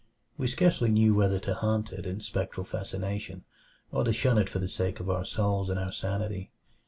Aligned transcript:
We 0.35 0.47
scarcely 0.47 0.89
knew 0.89 1.13
whether 1.13 1.37
to 1.41 1.53
haunt 1.53 1.91
it 1.91 2.07
in 2.07 2.21
spectral 2.21 2.63
fascination, 2.63 3.43
or 3.91 4.03
to 4.03 4.11
shun 4.13 4.39
it 4.39 4.49
for 4.49 4.57
the 4.57 4.67
sake 4.67 4.99
of 4.99 5.11
our 5.11 5.25
souls 5.25 5.69
and 5.69 5.77
our 5.77 5.91
sanity. 5.91 6.49